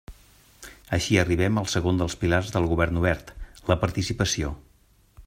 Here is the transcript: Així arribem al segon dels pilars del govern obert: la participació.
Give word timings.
Així 0.97 1.19
arribem 1.23 1.61
al 1.61 1.69
segon 1.75 2.01
dels 2.01 2.17
pilars 2.23 2.51
del 2.57 2.67
govern 2.73 2.99
obert: 3.05 3.33
la 3.73 3.79
participació. 3.85 4.55